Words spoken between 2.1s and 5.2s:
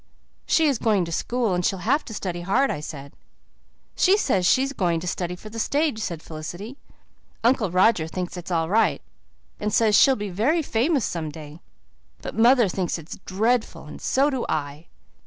study hard," I said. "She says she's going to